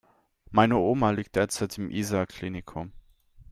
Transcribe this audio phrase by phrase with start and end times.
[0.49, 2.91] Meine Oma liegt derzeit im Isar Klinikum.